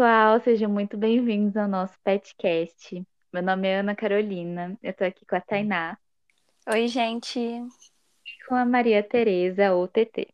pessoal, 0.00 0.40
sejam 0.40 0.70
muito 0.70 0.96
bem-vindos 0.96 1.58
ao 1.58 1.68
nosso 1.68 1.92
petcast. 2.02 3.06
Meu 3.30 3.42
nome 3.42 3.68
é 3.68 3.80
Ana 3.80 3.94
Carolina, 3.94 4.74
eu 4.82 4.94
tô 4.94 5.04
aqui 5.04 5.26
com 5.26 5.36
a 5.36 5.42
Tainá. 5.42 5.98
Oi, 6.72 6.88
gente. 6.88 7.38
E 7.38 7.68
com 8.48 8.54
a 8.54 8.64
Maria 8.64 9.02
Tereza, 9.02 9.74
ou 9.74 9.86
TT. 9.86 10.28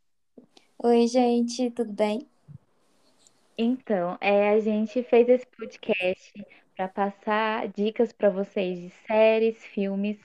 Oi, 0.81 1.05
gente, 1.07 1.69
tudo 1.71 1.91
bem? 1.91 2.25
Então, 3.57 4.17
é, 4.21 4.51
a 4.51 4.59
gente 4.61 5.03
fez 5.03 5.27
esse 5.27 5.45
podcast 5.47 6.45
para 6.73 6.87
passar 6.87 7.67
dicas 7.67 8.13
para 8.13 8.29
vocês 8.29 8.79
de 8.79 8.89
séries, 9.05 9.57
filmes, 9.65 10.17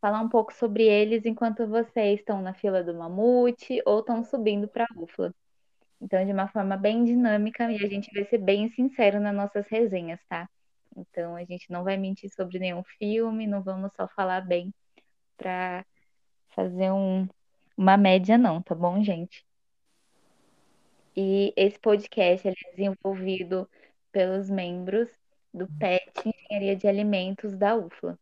falar 0.00 0.20
um 0.20 0.28
pouco 0.28 0.54
sobre 0.54 0.84
eles 0.84 1.26
enquanto 1.26 1.66
vocês 1.66 2.20
estão 2.20 2.40
na 2.40 2.54
fila 2.54 2.84
do 2.84 2.94
mamute 2.94 3.82
ou 3.84 3.98
estão 3.98 4.22
subindo 4.22 4.68
para 4.68 4.84
a 4.84 5.02
UFLA. 5.02 5.34
Então, 6.00 6.24
de 6.24 6.32
uma 6.32 6.48
forma 6.48 6.76
bem 6.76 7.04
dinâmica, 7.04 7.70
e 7.70 7.84
a 7.84 7.88
gente 7.88 8.10
vai 8.12 8.24
ser 8.24 8.38
bem 8.38 8.70
sincero 8.70 9.20
nas 9.20 9.34
nossas 9.34 9.66
resenhas, 9.68 10.20
tá? 10.28 10.48
Então, 10.96 11.36
a 11.36 11.44
gente 11.44 11.70
não 11.70 11.84
vai 11.84 11.96
mentir 11.96 12.30
sobre 12.30 12.58
nenhum 12.58 12.82
filme, 12.98 13.46
não 13.46 13.62
vamos 13.62 13.92
só 13.94 14.08
falar 14.08 14.40
bem 14.40 14.72
para 15.36 15.84
fazer 16.54 16.90
um, 16.90 17.28
uma 17.76 17.96
média, 17.96 18.36
não, 18.38 18.62
tá 18.62 18.74
bom, 18.74 19.02
gente? 19.02 19.44
E 21.16 21.52
esse 21.56 21.78
podcast 21.78 22.48
é 22.48 22.52
desenvolvido 22.70 23.68
pelos 24.12 24.48
membros 24.48 25.08
do 25.52 25.66
PET 25.78 26.12
Engenharia 26.24 26.76
de 26.76 26.86
Alimentos 26.86 27.56
da 27.56 27.74
UFLA. 27.76 28.18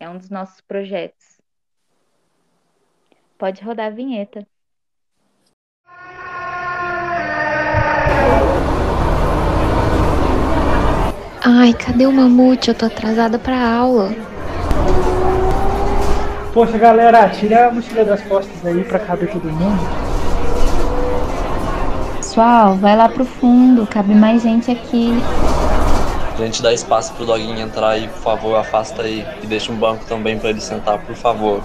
É 0.00 0.08
um 0.08 0.18
dos 0.18 0.30
nossos 0.30 0.60
projetos. 0.60 1.40
Pode 3.36 3.62
rodar 3.62 3.86
a 3.86 3.90
vinheta. 3.94 4.46
Ai, 11.50 11.72
cadê 11.72 12.06
o 12.06 12.12
mamute? 12.12 12.68
Eu 12.68 12.74
tô 12.74 12.84
atrasada 12.84 13.38
pra 13.38 13.58
aula. 13.58 14.14
Poxa, 16.52 16.76
galera, 16.76 17.26
tira 17.30 17.68
a 17.68 17.72
mochila 17.72 18.04
das 18.04 18.20
costas 18.20 18.66
aí 18.66 18.84
pra 18.84 18.98
caber 18.98 19.30
todo 19.30 19.50
mundo. 19.50 19.80
Pessoal, 22.18 22.74
vai 22.74 22.94
lá 22.94 23.08
pro 23.08 23.24
fundo, 23.24 23.86
cabe 23.86 24.14
mais 24.14 24.42
gente 24.42 24.70
aqui. 24.70 25.10
Gente, 26.36 26.62
dá 26.62 26.70
espaço 26.70 27.14
pro 27.14 27.24
doguinho 27.24 27.58
entrar 27.58 27.92
aí, 27.92 28.08
por 28.08 28.20
favor, 28.20 28.54
afasta 28.56 29.00
aí 29.00 29.26
e 29.42 29.46
deixa 29.46 29.72
um 29.72 29.76
banco 29.76 30.04
também 30.04 30.38
para 30.38 30.50
ele 30.50 30.60
sentar, 30.60 30.98
por 30.98 31.16
favor. 31.16 31.62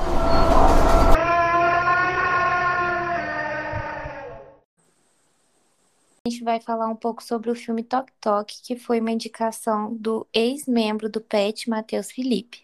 Gente 6.34 6.44
vai 6.44 6.60
falar 6.60 6.88
um 6.88 6.96
pouco 6.96 7.24
sobre 7.24 7.52
o 7.52 7.56
filme 7.56 7.84
Tok 7.84 8.12
Tok, 8.20 8.62
que 8.64 8.76
foi 8.76 9.00
uma 9.00 9.12
indicação 9.12 9.94
do 9.96 10.28
ex-membro 10.34 11.08
do 11.08 11.22
PET, 11.22 11.70
Matheus 11.70 12.12
Felipe. 12.12 12.64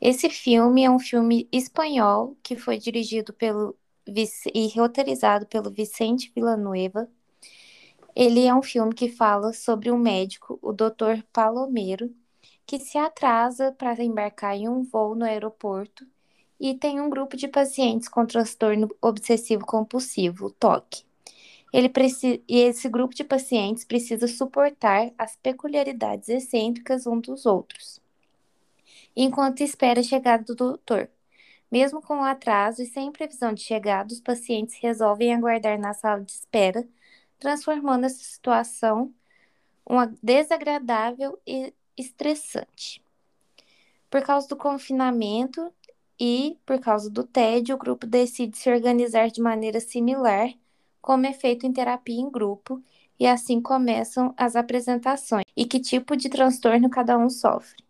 Esse 0.00 0.30
filme 0.30 0.82
é 0.82 0.90
um 0.90 0.98
filme 0.98 1.46
espanhol 1.52 2.36
que 2.42 2.56
foi 2.56 2.78
dirigido 2.78 3.32
pelo 3.32 3.76
e 4.06 4.68
roteirizado 4.76 5.46
pelo 5.46 5.70
Vicente 5.70 6.32
Villanueva. 6.34 7.08
Ele 8.16 8.46
é 8.46 8.54
um 8.54 8.62
filme 8.62 8.94
que 8.94 9.08
fala 9.08 9.52
sobre 9.52 9.90
um 9.90 9.98
médico, 9.98 10.58
o 10.60 10.72
Dr. 10.72 11.22
Palomero, 11.32 12.10
que 12.66 12.78
se 12.78 12.98
atrasa 12.98 13.70
para 13.72 14.02
embarcar 14.02 14.56
em 14.56 14.68
um 14.68 14.82
voo 14.82 15.14
no 15.14 15.24
aeroporto 15.24 16.06
e 16.58 16.74
tem 16.74 17.00
um 17.00 17.10
grupo 17.10 17.36
de 17.36 17.48
pacientes 17.48 18.08
com 18.08 18.26
transtorno 18.26 18.88
obsessivo 19.00 19.64
compulsivo, 19.64 20.50
TOC. 20.50 21.11
Ele 21.72 21.88
precisa, 21.88 22.40
e 22.46 22.58
esse 22.60 22.88
grupo 22.88 23.14
de 23.14 23.24
pacientes 23.24 23.84
precisa 23.84 24.28
suportar 24.28 25.10
as 25.16 25.36
peculiaridades 25.36 26.28
excêntricas 26.28 27.06
um 27.06 27.18
dos 27.18 27.46
outros, 27.46 28.00
enquanto 29.16 29.62
espera 29.62 30.00
a 30.00 30.02
chegada 30.04 30.44
do 30.44 30.54
doutor. 30.54 31.08
Mesmo 31.70 32.02
com 32.02 32.18
o 32.18 32.24
atraso 32.24 32.82
e 32.82 32.86
sem 32.86 33.10
previsão 33.10 33.54
de 33.54 33.62
chegada, 33.62 34.12
os 34.12 34.20
pacientes 34.20 34.76
resolvem 34.82 35.32
aguardar 35.34 35.78
na 35.78 35.94
sala 35.94 36.20
de 36.22 36.32
espera, 36.32 36.86
transformando 37.38 38.04
essa 38.04 38.22
situação 38.22 39.12
uma 39.86 40.12
desagradável 40.22 41.40
e 41.46 41.72
estressante. 41.96 43.02
Por 44.10 44.22
causa 44.22 44.46
do 44.46 44.56
confinamento 44.56 45.72
e 46.20 46.58
por 46.66 46.78
causa 46.78 47.10
do 47.10 47.24
tédio, 47.24 47.74
o 47.74 47.78
grupo 47.78 48.06
decide 48.06 48.58
se 48.58 48.70
organizar 48.70 49.30
de 49.30 49.40
maneira 49.40 49.80
similar 49.80 50.52
como 51.02 51.26
é 51.26 51.32
feito 51.34 51.66
em 51.66 51.72
terapia 51.72 52.18
em 52.18 52.30
grupo, 52.30 52.82
e 53.18 53.26
assim 53.26 53.60
começam 53.60 54.32
as 54.36 54.56
apresentações 54.56 55.44
e 55.56 55.66
que 55.66 55.78
tipo 55.78 56.16
de 56.16 56.28
transtorno 56.28 56.88
cada 56.88 57.18
um 57.18 57.28
sofre. 57.28 57.84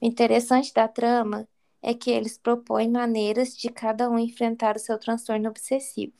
O 0.00 0.06
interessante 0.06 0.72
da 0.72 0.88
trama 0.88 1.46
é 1.82 1.92
que 1.92 2.10
eles 2.10 2.38
propõem 2.38 2.88
maneiras 2.88 3.56
de 3.56 3.68
cada 3.68 4.08
um 4.08 4.18
enfrentar 4.18 4.76
o 4.76 4.80
seu 4.80 4.98
transtorno 4.98 5.48
obsessivo. 5.48 6.12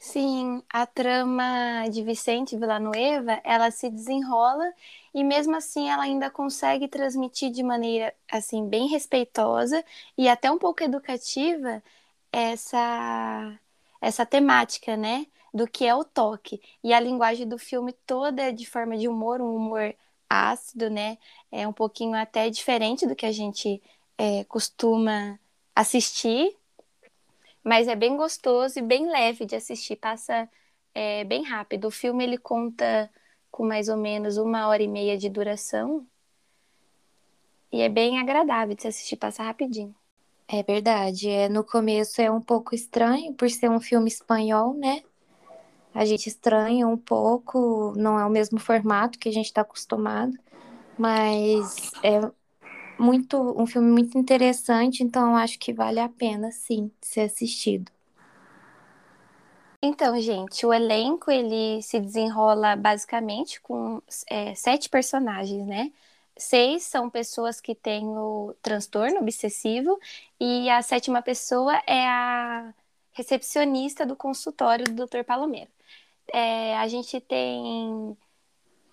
Sim, 0.00 0.62
a 0.72 0.86
trama 0.86 1.86
de 1.90 2.02
Vicente 2.02 2.56
Villanueva, 2.56 3.38
ela 3.44 3.70
se 3.70 3.90
desenrola 3.90 4.72
e 5.12 5.22
mesmo 5.22 5.54
assim 5.54 5.90
ela 5.90 6.04
ainda 6.04 6.30
consegue 6.30 6.88
transmitir 6.88 7.50
de 7.50 7.62
maneira 7.62 8.14
assim 8.30 8.66
bem 8.66 8.88
respeitosa 8.88 9.84
e 10.16 10.26
até 10.26 10.50
um 10.50 10.58
pouco 10.58 10.82
educativa 10.82 11.82
essa 12.32 13.58
essa 14.00 14.24
temática, 14.26 14.96
né? 14.96 15.26
Do 15.52 15.66
que 15.66 15.84
é 15.86 15.94
o 15.94 16.04
toque. 16.04 16.60
E 16.82 16.92
a 16.92 17.00
linguagem 17.00 17.46
do 17.48 17.58
filme 17.58 17.92
toda 18.06 18.42
é 18.44 18.52
de 18.52 18.66
forma 18.66 18.96
de 18.96 19.08
humor, 19.08 19.40
um 19.40 19.54
humor 19.54 19.94
ácido, 20.28 20.88
né? 20.90 21.18
É 21.50 21.66
um 21.66 21.72
pouquinho 21.72 22.14
até 22.16 22.48
diferente 22.50 23.06
do 23.06 23.16
que 23.16 23.26
a 23.26 23.32
gente 23.32 23.82
é, 24.18 24.44
costuma 24.44 25.38
assistir, 25.74 26.56
mas 27.64 27.88
é 27.88 27.96
bem 27.96 28.16
gostoso 28.16 28.78
e 28.78 28.82
bem 28.82 29.10
leve 29.10 29.44
de 29.46 29.56
assistir, 29.56 29.96
passa 29.96 30.48
é, 30.94 31.24
bem 31.24 31.42
rápido. 31.42 31.88
O 31.88 31.90
filme 31.90 32.24
ele 32.24 32.38
conta 32.38 33.10
com 33.50 33.66
mais 33.66 33.88
ou 33.88 33.96
menos 33.96 34.36
uma 34.36 34.68
hora 34.68 34.82
e 34.82 34.88
meia 34.88 35.18
de 35.18 35.28
duração 35.28 36.06
e 37.72 37.80
é 37.80 37.88
bem 37.88 38.18
agradável 38.18 38.74
de 38.74 38.82
se 38.82 38.88
assistir, 38.88 39.16
passa 39.16 39.42
rapidinho. 39.42 39.94
É 40.52 40.62
verdade. 40.64 41.28
É, 41.28 41.48
no 41.48 41.62
começo 41.64 42.20
é 42.20 42.28
um 42.30 42.40
pouco 42.40 42.74
estranho 42.74 43.32
por 43.34 43.48
ser 43.48 43.70
um 43.70 43.78
filme 43.80 44.08
espanhol, 44.08 44.74
né? 44.74 45.02
A 45.94 46.04
gente 46.04 46.28
estranha 46.28 46.88
um 46.88 46.96
pouco, 46.96 47.92
não 47.96 48.18
é 48.18 48.26
o 48.26 48.30
mesmo 48.30 48.58
formato 48.58 49.18
que 49.18 49.28
a 49.28 49.32
gente 49.32 49.46
está 49.46 49.62
acostumado, 49.62 50.36
mas 50.98 51.90
é 52.02 52.20
muito 52.98 53.38
um 53.60 53.66
filme 53.66 53.90
muito 53.90 54.18
interessante, 54.18 55.02
então 55.04 55.36
acho 55.36 55.58
que 55.58 55.72
vale 55.72 56.00
a 56.00 56.08
pena 56.08 56.52
sim 56.52 56.90
ser 57.00 57.22
assistido. 57.22 57.90
Então, 59.82 60.20
gente, 60.20 60.66
o 60.66 60.72
elenco 60.74 61.30
ele 61.30 61.80
se 61.82 62.00
desenrola 62.00 62.76
basicamente 62.76 63.60
com 63.62 64.02
é, 64.28 64.54
sete 64.54 64.88
personagens, 64.90 65.66
né? 65.66 65.90
Seis 66.36 66.84
são 66.84 67.10
pessoas 67.10 67.60
que 67.60 67.74
têm 67.74 68.06
o 68.06 68.54
transtorno 68.62 69.20
obsessivo 69.20 69.98
e 70.38 70.68
a 70.70 70.82
sétima 70.82 71.22
pessoa 71.22 71.76
é 71.86 72.06
a 72.08 72.74
recepcionista 73.12 74.06
do 74.06 74.16
consultório 74.16 74.84
do 74.84 75.06
Dr. 75.06 75.24
Palomero. 75.24 75.70
É, 76.32 76.76
a 76.78 76.88
gente 76.88 77.20
tem 77.20 78.16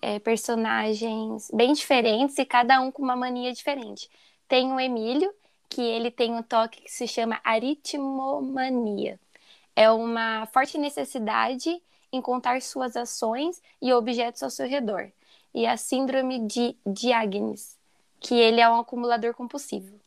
é, 0.02 0.18
personagens 0.18 1.50
bem 1.52 1.72
diferentes 1.72 2.36
e 2.38 2.44
cada 2.44 2.80
um 2.80 2.90
com 2.90 3.02
uma 3.02 3.16
mania 3.16 3.52
diferente. 3.52 4.10
Tem 4.48 4.72
o 4.72 4.80
Emílio, 4.80 5.32
que 5.68 5.82
ele 5.82 6.10
tem 6.10 6.34
um 6.34 6.42
toque 6.42 6.82
que 6.82 6.90
se 6.90 7.06
chama 7.06 7.40
aritmomania. 7.44 9.20
É 9.76 9.90
uma 9.90 10.46
forte 10.46 10.78
necessidade 10.78 11.80
em 12.12 12.20
contar 12.20 12.60
suas 12.62 12.96
ações 12.96 13.62
e 13.80 13.92
objetos 13.92 14.42
ao 14.42 14.50
seu 14.50 14.66
redor 14.66 15.12
e 15.54 15.66
a 15.66 15.76
síndrome 15.76 16.46
de 16.46 16.76
Diagnes, 16.86 17.78
que 18.20 18.34
ele 18.34 18.60
é 18.60 18.68
um 18.68 18.76
acumulador 18.76 19.34
compulsivo. 19.34 19.98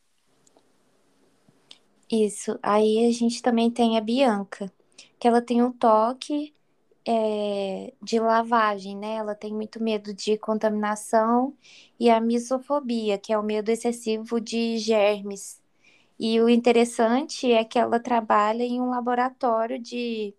Isso. 2.10 2.60
Aí 2.62 3.08
a 3.08 3.12
gente 3.12 3.42
também 3.42 3.72
tem 3.72 3.98
a 3.98 4.02
Bianca, 4.02 4.72
que 5.20 5.28
ela 5.28 5.42
tem 5.42 5.62
um 5.64 5.72
toque 5.72 6.54
é, 7.06 7.94
de 8.02 8.20
lavagem, 8.20 8.98
né? 8.98 9.16
Ela 9.16 9.36
tem 9.36 9.54
muito 9.54 9.82
medo 9.82 10.14
de 10.14 10.38
contaminação 10.38 11.56
e 12.00 12.10
a 12.10 12.20
misofobia, 12.20 13.18
que 13.18 13.34
é 13.34 13.38
o 13.38 13.44
medo 13.44 13.70
excessivo 13.70 14.40
de 14.42 14.78
germes. 14.78 15.62
E 16.20 16.40
o 16.42 16.50
interessante 16.50 17.52
é 17.52 17.64
que 17.64 17.80
ela 17.80 18.00
trabalha 18.00 18.64
em 18.64 18.82
um 18.82 18.90
laboratório 18.90 19.80
de 19.80 20.36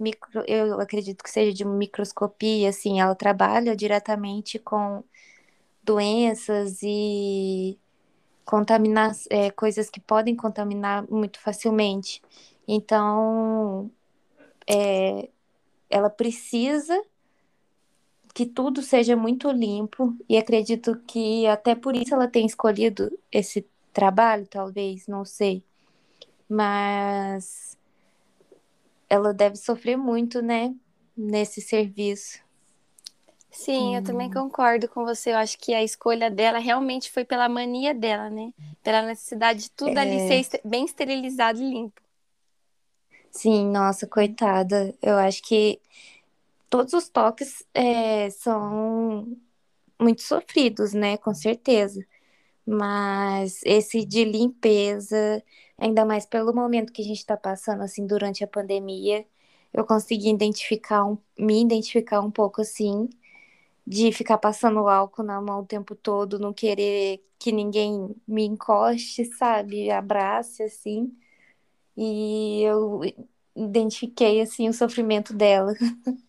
micro, 0.00 0.42
eu 0.46 0.80
acredito 0.80 1.22
que 1.22 1.30
seja 1.30 1.52
de 1.52 1.64
microscopia, 1.64 2.68
assim, 2.68 3.00
ela 3.00 3.14
trabalha 3.14 3.76
diretamente 3.76 4.58
com 4.58 5.04
doenças 5.82 6.78
e 6.82 7.78
contaminar 8.44 9.12
é, 9.30 9.50
coisas 9.50 9.90
que 9.90 10.00
podem 10.00 10.34
contaminar 10.34 11.08
muito 11.10 11.40
facilmente. 11.40 12.22
Então, 12.66 13.90
é, 14.68 15.28
ela 15.88 16.10
precisa 16.10 17.00
que 18.32 18.46
tudo 18.46 18.82
seja 18.82 19.16
muito 19.16 19.50
limpo 19.50 20.16
e 20.28 20.36
acredito 20.38 20.96
que 21.06 21.46
até 21.46 21.74
por 21.74 21.96
isso 21.96 22.14
ela 22.14 22.28
tem 22.28 22.46
escolhido 22.46 23.10
esse 23.30 23.66
trabalho, 23.92 24.46
talvez, 24.46 25.06
não 25.06 25.24
sei. 25.24 25.64
Mas 26.48 27.76
ela 29.10 29.34
deve 29.34 29.56
sofrer 29.56 29.96
muito, 29.98 30.40
né, 30.40 30.74
nesse 31.16 31.60
serviço. 31.60 32.38
Sim, 33.50 33.96
eu 33.96 34.02
também 34.02 34.30
concordo 34.30 34.88
com 34.88 35.04
você. 35.04 35.32
Eu 35.32 35.36
acho 35.36 35.58
que 35.58 35.74
a 35.74 35.82
escolha 35.82 36.30
dela 36.30 36.58
realmente 36.60 37.10
foi 37.10 37.24
pela 37.24 37.48
mania 37.48 37.92
dela, 37.92 38.30
né? 38.30 38.52
Pela 38.82 39.02
necessidade 39.02 39.64
de 39.64 39.70
tudo 39.72 39.98
ali 39.98 40.16
É. 40.16 40.26
ser 40.28 40.34
este- 40.34 40.60
bem 40.64 40.84
esterilizado 40.84 41.60
e 41.60 41.68
limpo. 41.68 42.00
Sim, 43.30 43.66
nossa, 43.70 44.06
coitada. 44.06 44.94
Eu 45.02 45.16
acho 45.16 45.42
que 45.42 45.80
todos 46.68 46.92
os 46.94 47.08
toques 47.08 47.64
é, 47.74 48.30
são 48.30 49.36
muito 50.00 50.22
sofridos, 50.22 50.92
né? 50.92 51.16
Com 51.16 51.34
certeza. 51.34 52.04
Mas 52.64 53.60
esse 53.64 54.04
de 54.04 54.24
limpeza, 54.24 55.42
ainda 55.80 56.04
mais 56.04 56.26
pelo 56.26 56.54
momento 56.54 56.92
que 56.92 57.02
a 57.02 57.04
gente 57.04 57.18
está 57.18 57.36
passando, 57.36 57.82
assim, 57.82 58.06
durante 58.06 58.44
a 58.44 58.48
pandemia, 58.48 59.26
eu 59.72 59.84
consegui 59.86 60.30
identificar 60.30 61.04
um, 61.06 61.18
me 61.38 61.62
identificar 61.62 62.20
um 62.20 62.30
pouco, 62.30 62.60
assim, 62.62 63.08
de 63.86 64.12
ficar 64.12 64.38
passando 64.38 64.88
álcool 64.88 65.22
na 65.24 65.40
mão 65.40 65.60
o 65.60 65.66
tempo 65.66 65.94
todo, 65.96 66.38
não 66.38 66.52
querer 66.54 67.24
que 67.38 67.52
ninguém 67.52 68.14
me 68.28 68.44
encoste, 68.44 69.24
sabe? 69.26 69.90
Abrace, 69.90 70.62
assim. 70.62 71.16
E 71.96 72.62
eu 72.62 73.00
identifiquei, 73.56 74.40
assim, 74.40 74.68
o 74.68 74.74
sofrimento 74.74 75.34
dela. 75.34 75.74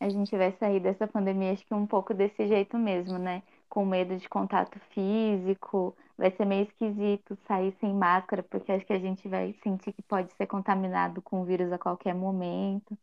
A 0.00 0.08
gente 0.08 0.36
vai 0.36 0.52
sair 0.52 0.80
dessa 0.80 1.06
pandemia, 1.06 1.52
acho 1.52 1.64
que 1.66 1.74
um 1.74 1.86
pouco 1.86 2.12
desse 2.12 2.46
jeito 2.46 2.76
mesmo, 2.78 3.18
né? 3.18 3.42
Com 3.68 3.86
medo 3.86 4.16
de 4.16 4.28
contato 4.28 4.78
físico. 4.90 5.96
Vai 6.16 6.30
ser 6.30 6.44
meio 6.44 6.64
esquisito 6.64 7.36
sair 7.46 7.74
sem 7.80 7.92
máscara, 7.92 8.42
porque 8.42 8.70
acho 8.70 8.86
que 8.86 8.92
a 8.92 8.98
gente 8.98 9.28
vai 9.28 9.54
sentir 9.62 9.92
que 9.92 10.02
pode 10.02 10.32
ser 10.34 10.46
contaminado 10.46 11.20
com 11.20 11.42
o 11.42 11.44
vírus 11.44 11.72
a 11.72 11.78
qualquer 11.78 12.14
momento. 12.14 12.96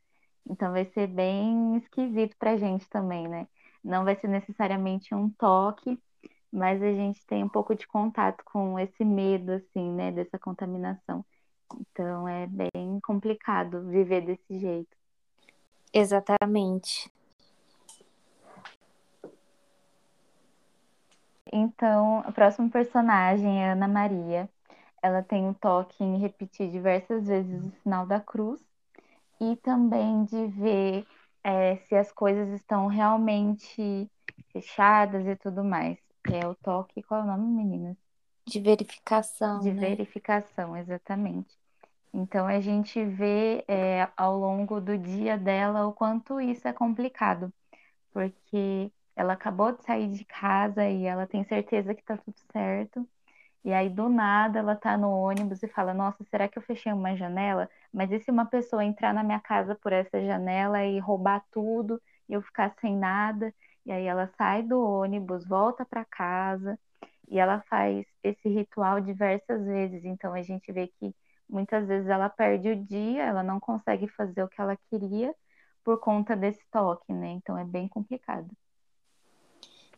Então 0.50 0.72
vai 0.72 0.86
ser 0.94 1.08
bem 1.08 1.78
esquisito 1.78 2.36
pra 2.38 2.58
gente 2.58 2.88
também, 2.90 3.28
né? 3.28 3.48
Não 3.84 4.04
vai 4.04 4.16
ser 4.16 4.28
necessariamente 4.28 5.14
um 5.14 5.30
toque, 5.30 6.00
mas 6.52 6.82
a 6.82 6.92
gente 6.92 7.26
tem 7.26 7.44
um 7.44 7.50
pouco 7.50 7.76
de 7.76 7.88
contato 7.88 8.44
com 8.46 8.80
esse 8.80 9.04
medo, 9.04 9.52
assim, 9.54 9.92
né? 9.92 10.12
Dessa 10.12 10.40
contaminação. 10.40 11.26
Então 11.80 12.28
é 12.28 12.48
bem 12.48 13.00
complicado 13.04 13.88
viver 13.88 14.22
desse 14.22 14.60
jeito. 14.60 14.98
Exatamente. 15.94 17.12
Então, 21.52 22.20
o 22.22 22.34
próximo 22.34 22.70
personagem 22.70 23.64
é 23.64 23.72
Ana 23.72 23.88
Maria. 23.88 24.50
Ela 25.02 25.24
tem 25.24 25.50
o 25.50 25.54
toque 25.56 26.04
em 26.04 26.20
repetir 26.20 26.72
diversas 26.72 27.28
vezes 27.28 27.66
o 27.66 27.72
sinal 27.84 28.06
da 28.08 28.20
cruz 28.22 28.62
e 29.42 29.56
também 29.58 30.26
de 30.26 30.48
ver 30.48 31.08
é, 31.44 31.78
se 31.88 31.96
as 31.96 32.12
coisas 32.12 32.50
estão 32.52 32.88
realmente 32.88 34.10
fechadas 34.54 35.26
e 35.28 35.36
tudo 35.38 35.64
mais. 35.64 36.00
É 36.28 36.48
o 36.48 36.56
toque, 36.56 37.04
qual 37.04 37.22
é 37.22 37.24
o 37.26 37.28
nome, 37.28 37.48
meninas? 37.66 37.98
De 38.48 38.60
verificação, 38.60 39.64
De 39.64 39.72
né? 39.72 39.90
verificação, 39.90 40.76
exatamente. 40.78 41.58
Então 42.14 42.48
a 42.48 42.60
gente 42.62 43.04
vê 43.06 43.66
é, 43.68 44.10
ao 44.18 44.38
longo 44.40 44.82
do 44.82 44.98
dia 44.98 45.38
dela 45.38 45.88
o 45.88 45.94
quanto 45.94 46.42
isso 46.42 46.68
é 46.68 46.74
complicado, 46.74 47.54
porque 48.14 48.92
ela 49.16 49.34
acabou 49.34 49.72
de 49.72 49.84
sair 49.84 50.08
de 50.10 50.26
casa 50.26 50.88
e 50.88 51.06
ela 51.06 51.28
tem 51.28 51.44
certeza 51.44 51.94
que 51.96 52.04
tá 52.04 52.18
tudo 52.18 52.38
certo. 52.52 53.08
E 53.64 53.74
aí 53.74 53.90
do 53.90 54.10
nada 54.10 54.60
ela 54.60 54.76
tá 54.76 54.98
no 54.98 55.10
ônibus 55.12 55.62
e 55.64 55.68
fala: 55.68 55.94
Nossa, 55.94 56.24
será 56.26 56.48
que 56.48 56.58
eu 56.58 56.64
fechei 56.64 56.92
uma 56.94 57.16
janela? 57.16 57.70
Mas 57.94 58.12
e 58.12 58.20
se 58.20 58.32
uma 58.32 58.46
pessoa 58.46 58.84
entrar 58.86 59.14
na 59.14 59.24
minha 59.24 59.40
casa 59.40 59.76
por 59.76 59.94
essa 59.94 60.20
janela 60.26 60.84
e 60.86 61.00
roubar 61.00 61.44
tudo 61.52 62.02
e 62.30 62.34
eu 62.34 62.42
ficar 62.42 62.74
sem 62.82 62.96
nada? 62.98 63.54
E 63.86 63.92
aí 63.92 64.06
ela 64.06 64.28
sai 64.38 64.64
do 64.64 64.80
ônibus, 64.82 65.46
volta 65.48 65.86
para 65.86 66.06
casa 66.06 66.78
e 67.30 67.40
ela 67.40 67.62
faz 67.70 68.06
esse 68.24 68.50
ritual 68.50 69.00
diversas 69.02 69.64
vezes. 69.66 70.04
Então 70.06 70.34
a 70.34 70.42
gente 70.42 70.72
vê 70.72 70.88
que 70.88 71.16
muitas 71.50 71.88
vezes 71.88 72.08
ela 72.10 72.30
perde 72.30 72.70
o 72.70 72.86
dia, 72.86 73.24
ela 73.24 73.44
não 73.44 73.60
consegue 73.60 74.08
fazer 74.10 74.44
o 74.44 74.48
que 74.50 74.62
ela 74.62 74.78
queria 74.90 75.34
por 75.84 76.00
conta 76.00 76.36
desse 76.36 76.64
toque, 76.72 77.14
né? 77.14 77.30
Então 77.32 77.58
é 77.58 77.66
bem 77.66 77.88
complicado. 77.88 78.50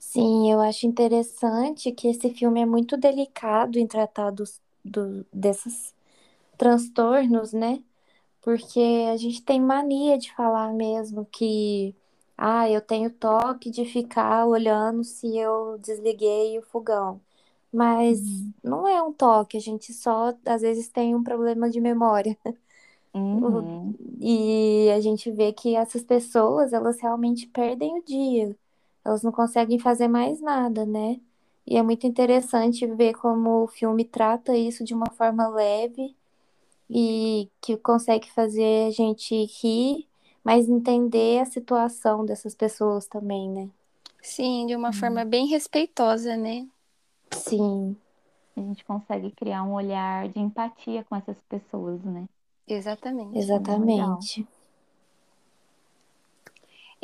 Sim, 0.06 0.52
eu 0.52 0.60
acho 0.62 0.86
interessante 0.86 1.92
que 1.92 2.08
esse 2.08 2.30
filme 2.34 2.62
é 2.62 2.66
muito 2.66 2.98
delicado 2.98 3.80
em 3.80 3.88
tratar 3.88 4.32
dos, 4.32 4.62
do, 4.84 5.26
desses 5.34 5.96
transtornos, 6.58 7.54
né? 7.54 7.84
Porque 8.42 8.80
a 9.12 9.18
gente 9.18 9.42
tem 9.44 9.62
mania 9.62 10.18
de 10.18 10.34
falar 10.36 10.74
mesmo 10.74 11.26
que, 11.28 11.96
ah, 12.38 12.70
eu 12.70 12.82
tenho 12.82 13.12
toque 13.12 13.72
de 13.72 13.86
ficar 13.86 14.46
olhando 14.48 15.04
se 15.04 15.38
eu 15.38 15.78
desliguei 15.80 16.60
o 16.60 16.64
fogão. 16.64 17.22
Mas 17.74 18.22
não 18.64 18.88
é 18.88 19.02
um 19.04 19.14
toque, 19.14 19.58
a 19.58 19.62
gente 19.62 19.94
só 19.94 20.34
às 20.46 20.62
vezes 20.64 20.90
tem 20.90 21.16
um 21.16 21.24
problema 21.24 21.70
de 21.70 21.82
memória. 21.82 22.38
Uhum. 23.42 23.96
E 24.22 24.90
a 24.96 25.00
gente 25.02 25.32
vê 25.32 25.54
que 25.54 25.76
essas 25.76 26.04
pessoas, 26.04 26.74
elas 26.74 27.00
realmente 27.02 27.48
perdem 27.48 27.98
o 28.00 28.04
dia. 28.04 28.56
Elas 29.06 29.24
não 29.24 29.32
conseguem 29.32 29.80
fazer 29.80 30.08
mais 30.08 30.42
nada, 30.42 30.86
né? 30.86 31.20
E 31.66 31.78
é 31.78 31.84
muito 31.84 32.06
interessante 32.08 32.86
ver 32.88 33.14
como 33.14 33.64
o 33.64 33.68
filme 33.68 34.06
trata 34.06 34.56
isso 34.58 34.84
de 34.84 34.94
uma 34.94 35.10
forma 35.12 35.48
leve 35.48 36.16
e 36.90 37.50
que 37.62 37.78
consegue 37.78 38.30
fazer 38.32 38.88
a 38.88 38.92
gente 38.92 39.36
rir, 39.62 40.08
mas 40.44 40.70
entender 40.70 41.42
a 41.42 41.46
situação 41.46 42.26
dessas 42.26 42.56
pessoas 42.56 43.08
também, 43.08 43.50
né? 43.50 43.70
Sim, 44.22 44.66
de 44.66 44.76
uma 44.76 44.92
forma 44.94 45.24
bem 45.26 45.48
respeitosa, 45.48 46.36
né? 46.36 46.68
Sim, 47.32 47.96
A 48.56 48.60
gente 48.62 48.84
consegue 48.86 49.32
criar 49.32 49.64
um 49.64 49.74
olhar 49.74 50.28
de 50.30 50.40
empatia 50.40 51.04
com 51.04 51.16
essas 51.16 51.38
pessoas, 51.50 52.04
né? 52.04 52.28
Exatamente. 52.68 53.40
exatamente. 53.40 54.48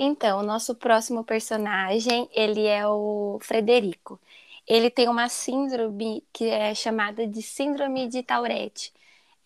Então, 0.02 0.40
o 0.40 0.44
nosso 0.44 0.76
próximo 0.76 1.26
personagem, 1.26 2.30
ele 2.34 2.66
é 2.66 2.88
o 2.88 3.38
Frederico. 3.42 4.18
Ele 4.68 4.90
tem 4.90 5.10
uma 5.10 5.28
síndrome 5.28 6.26
que 6.32 6.46
é 6.46 6.74
chamada 6.74 7.28
de 7.28 7.42
síndrome 7.42 8.08
de 8.08 8.24
Tourette. 8.24 8.94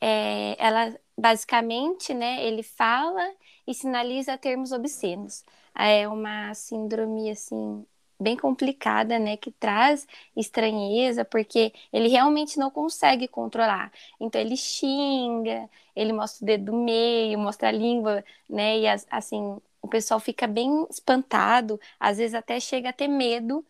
É, 0.02 0.56
ela, 0.64 0.96
basicamente, 1.18 2.14
né, 2.14 2.46
ele 2.46 2.62
fala 2.64 3.34
e 3.68 3.74
sinaliza 3.74 4.38
termos 4.38 4.72
obscenos. 4.72 5.44
É 5.76 6.08
uma 6.08 6.54
síndrome, 6.54 7.32
assim, 7.32 7.84
bem 8.20 8.38
complicada, 8.38 9.18
né, 9.20 9.38
que 9.38 9.52
traz 9.52 10.08
estranheza, 10.36 11.26
porque 11.26 11.74
ele 11.92 12.10
realmente 12.10 12.60
não 12.60 12.70
consegue 12.70 13.28
controlar. 13.28 13.92
Então, 14.20 14.40
ele 14.40 14.56
xinga, 14.58 15.68
ele 15.96 16.14
mostra 16.14 16.44
o 16.44 16.48
dedo 16.48 16.66
do 16.72 16.78
meio, 16.78 17.40
mostra 17.40 17.70
a 17.70 17.72
língua, 17.72 18.24
né, 18.50 18.80
e 18.80 18.88
assim, 19.10 19.60
o 19.84 19.88
pessoal 19.88 20.20
fica 20.20 20.48
bem 20.48 20.88
espantado, 20.90 21.80
às 22.00 22.18
vezes 22.18 22.34
até 22.34 22.58
chega 22.58 22.90
a 22.90 22.94
ter 22.94 23.10
medo, 23.10 23.64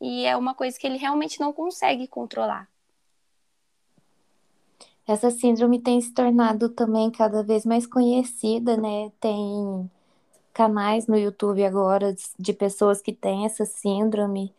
e 0.00 0.24
é 0.24 0.34
uma 0.34 0.54
coisa 0.54 0.78
que 0.78 0.86
ele 0.86 0.96
realmente 0.96 1.38
não 1.38 1.52
consegue 1.52 2.08
controlar. 2.08 2.66
Essa 5.06 5.30
síndrome 5.30 5.78
tem 5.78 6.00
se 6.00 6.12
tornado 6.12 6.70
também 6.70 7.10
cada 7.10 7.42
vez 7.42 7.66
mais 7.66 7.86
conhecida, 7.86 8.76
né? 8.76 9.12
Tem 9.20 9.90
canais 10.54 11.06
no 11.06 11.16
YouTube 11.16 11.64
agora 11.64 12.16
de 12.38 12.52
pessoas 12.52 13.00
que 13.00 13.12
têm 13.12 13.44
essa 13.44 13.64
síndrome. 13.64 14.54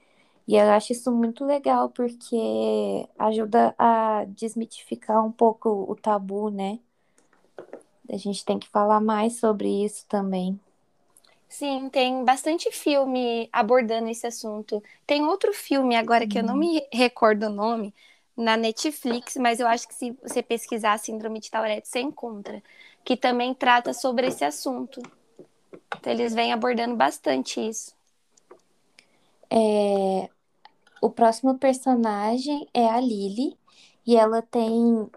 E 0.48 0.56
eu 0.56 0.70
acho 0.72 0.92
isso 0.92 1.12
muito 1.12 1.44
legal 1.46 1.90
porque 1.90 3.08
ajuda 3.18 3.74
a 3.78 4.26
desmitificar 4.28 5.24
um 5.26 5.32
pouco 5.32 5.86
o 5.88 5.96
tabu, 5.96 6.50
né? 6.50 6.80
A 8.12 8.18
gente 8.18 8.44
tem 8.44 8.58
que 8.58 8.68
falar 8.68 9.00
mais 9.00 9.40
sobre 9.40 9.84
isso 9.84 10.06
também. 10.08 10.60
Sim, 11.50 11.90
tem 11.90 12.24
bastante 12.24 12.72
filme 12.72 13.50
abordando 13.52 14.08
esse 14.10 14.26
assunto. 14.28 14.82
Tem 15.06 15.24
outro 15.26 15.52
filme 15.54 15.96
agora 15.96 16.28
que 16.28 16.38
eu 16.40 16.44
não 16.44 16.56
me 16.56 16.82
recordo 16.94 17.48
o 17.48 17.50
nome, 17.50 17.94
na 18.38 18.56
Netflix, 18.56 19.36
mas 19.36 19.60
eu 19.60 19.68
acho 19.68 19.86
que 19.88 19.94
se 19.94 20.12
você 20.24 20.42
pesquisar 20.42 20.98
Síndrome 20.98 21.40
de 21.42 21.52
Tourette, 21.52 21.90
você 21.90 22.00
encontra, 22.00 22.64
que 23.04 23.18
também 23.18 23.54
trata 23.54 23.92
sobre 23.94 24.28
esse 24.28 24.46
assunto. 24.46 25.02
Então, 26.00 26.14
eles 26.14 26.34
vêm 26.34 26.54
abordando 26.54 26.96
bastante 26.96 27.60
isso. 27.60 27.94
É, 29.50 30.30
O 31.02 31.10
próximo 31.10 31.58
personagem 31.58 32.68
é 32.74 32.88
a 32.88 33.00
Lily 33.00 33.58
e 34.06 34.16
ela 34.16 34.42
tem 34.42 35.10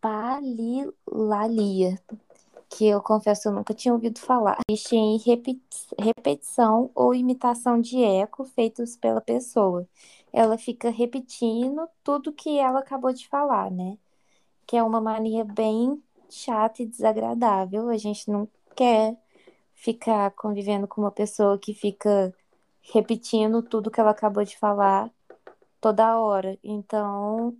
palilalia, 0.00 2.00
que 2.76 2.86
eu 2.88 3.00
confesso 3.00 3.48
eu 3.48 3.52
nunca 3.52 3.72
tinha 3.72 3.94
ouvido 3.94 4.18
falar. 4.18 4.58
Existe 4.68 4.96
em 4.96 5.16
repetição 5.98 6.90
ou 6.94 7.14
imitação 7.14 7.80
de 7.80 8.02
eco 8.02 8.44
feitos 8.44 8.96
pela 8.96 9.20
pessoa. 9.20 9.88
Ela 10.32 10.58
fica 10.58 10.90
repetindo 10.90 11.88
tudo 12.02 12.32
que 12.32 12.58
ela 12.58 12.80
acabou 12.80 13.12
de 13.12 13.28
falar, 13.28 13.70
né? 13.70 13.96
Que 14.66 14.76
é 14.76 14.82
uma 14.82 15.00
mania 15.00 15.44
bem 15.44 16.02
chata 16.28 16.82
e 16.82 16.86
desagradável. 16.86 17.88
A 17.90 17.96
gente 17.96 18.28
não 18.30 18.48
quer 18.74 19.16
ficar 19.74 20.32
convivendo 20.32 20.88
com 20.88 21.00
uma 21.00 21.12
pessoa 21.12 21.58
que 21.58 21.74
fica 21.74 22.34
repetindo 22.82 23.62
tudo 23.62 23.90
que 23.90 24.00
ela 24.00 24.10
acabou 24.10 24.44
de 24.44 24.58
falar 24.58 25.10
toda 25.80 26.18
hora. 26.18 26.58
Então, 26.64 27.56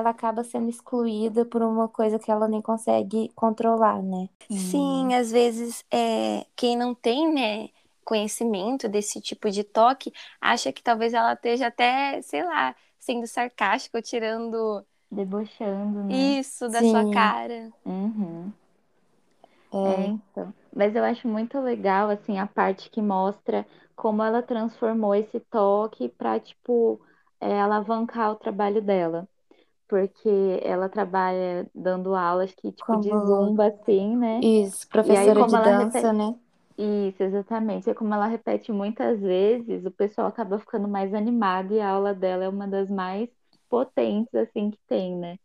ela 0.00 0.10
acaba 0.10 0.42
sendo 0.42 0.68
excluída 0.68 1.44
por 1.44 1.62
uma 1.62 1.88
coisa 1.88 2.18
que 2.18 2.30
ela 2.30 2.48
nem 2.48 2.60
consegue 2.60 3.30
controlar, 3.34 4.02
né? 4.02 4.28
Sim, 4.50 5.14
às 5.14 5.30
vezes 5.30 5.84
é, 5.90 6.44
quem 6.56 6.76
não 6.76 6.94
tem, 6.94 7.32
né, 7.32 7.68
conhecimento 8.04 8.88
desse 8.88 9.20
tipo 9.20 9.50
de 9.50 9.62
toque, 9.62 10.12
acha 10.40 10.72
que 10.72 10.82
talvez 10.82 11.14
ela 11.14 11.34
esteja 11.34 11.68
até, 11.68 12.20
sei 12.22 12.44
lá, 12.44 12.74
sendo 12.98 13.26
sarcástica 13.26 14.02
tirando. 14.02 14.84
Debochando, 15.10 16.04
né? 16.04 16.12
Isso, 16.12 16.68
da 16.68 16.80
Sim. 16.80 16.90
sua 16.90 17.10
cara. 17.12 17.70
Uhum. 17.84 18.52
É. 19.72 19.76
é, 19.76 20.06
então. 20.06 20.52
Mas 20.74 20.96
eu 20.96 21.04
acho 21.04 21.28
muito 21.28 21.60
legal, 21.60 22.10
assim, 22.10 22.38
a 22.38 22.46
parte 22.46 22.90
que 22.90 23.00
mostra 23.00 23.66
como 23.94 24.22
ela 24.22 24.42
transformou 24.42 25.14
esse 25.14 25.38
toque 25.38 26.08
para, 26.08 26.40
tipo, 26.40 27.00
é, 27.40 27.60
alavancar 27.60 28.32
o 28.32 28.36
trabalho 28.36 28.82
dela 28.82 29.28
porque 29.90 30.60
ela 30.62 30.88
trabalha 30.88 31.68
dando 31.74 32.14
aulas 32.14 32.52
que, 32.52 32.70
tipo, 32.70 32.86
como... 32.86 33.00
de 33.00 33.08
zumba, 33.08 33.66
assim, 33.66 34.16
né? 34.16 34.38
Isso, 34.38 34.88
professora 34.88 35.40
aí, 35.40 35.46
de 35.46 35.52
dança, 35.52 35.98
repete... 35.98 36.16
né? 36.16 36.34
Isso, 36.78 37.22
exatamente. 37.24 37.90
E 37.90 37.94
como 37.94 38.14
ela 38.14 38.26
repete 38.26 38.70
muitas 38.70 39.18
vezes, 39.20 39.84
o 39.84 39.90
pessoal 39.90 40.28
acaba 40.28 40.60
ficando 40.60 40.86
mais 40.86 41.12
animado 41.12 41.74
e 41.74 41.80
a 41.80 41.90
aula 41.90 42.14
dela 42.14 42.44
é 42.44 42.48
uma 42.48 42.68
das 42.68 42.88
mais 42.88 43.28
potentes, 43.68 44.32
assim, 44.32 44.70
que 44.70 44.78
tem, 44.86 45.16
né? 45.16 45.36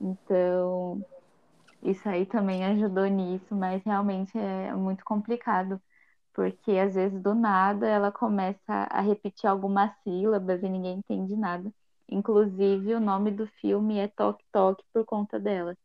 Então, 0.00 1.00
isso 1.80 2.08
aí 2.08 2.26
também 2.26 2.64
ajudou 2.64 3.06
nisso, 3.06 3.54
mas 3.54 3.80
realmente 3.84 4.36
é 4.36 4.74
muito 4.74 5.04
complicado, 5.04 5.80
porque 6.34 6.72
às 6.72 6.96
vezes 6.96 7.22
do 7.22 7.36
nada 7.36 7.86
ela 7.86 8.10
começa 8.10 8.58
a 8.90 9.00
repetir 9.00 9.48
algumas 9.48 9.92
sílabas 10.02 10.60
e 10.62 10.68
ninguém 10.68 10.98
entende 10.98 11.36
nada. 11.36 11.72
Inclusive, 12.08 12.94
o 12.94 13.00
nome 13.00 13.30
do 13.30 13.46
filme 13.60 13.98
é 13.98 14.08
Toque 14.08 14.44
Toque 14.52 14.84
por 14.92 15.04
conta 15.04 15.38
dela. 15.40 15.76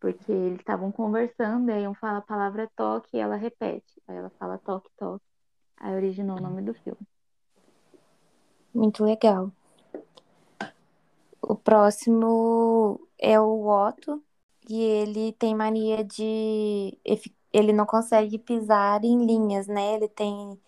Porque 0.00 0.30
eles 0.30 0.58
estavam 0.58 0.92
conversando, 0.92 1.70
e 1.70 1.72
aí 1.72 1.88
um 1.88 1.94
fala 1.94 2.18
a 2.18 2.22
palavra 2.22 2.70
toque 2.76 3.16
e 3.16 3.20
ela 3.20 3.36
repete. 3.36 4.02
Aí 4.06 4.16
ela 4.16 4.30
fala 4.38 4.58
toque 4.58 4.90
toque. 4.98 5.24
Aí 5.78 5.94
originou 5.94 6.36
o 6.36 6.42
nome 6.42 6.62
do 6.62 6.74
filme. 6.74 7.00
Muito 8.74 9.04
legal. 9.04 9.50
O 11.40 11.54
próximo 11.54 13.00
é 13.18 13.38
o 13.40 13.66
Otto, 13.66 14.22
e 14.68 14.80
ele 14.80 15.32
tem 15.32 15.54
mania 15.54 16.04
de. 16.04 16.98
Ele 17.52 17.72
não 17.72 17.86
consegue 17.86 18.38
pisar 18.38 19.04
em 19.04 19.24
linhas, 19.24 19.66
né? 19.66 19.94
Ele 19.94 20.08
tem. 20.08 20.58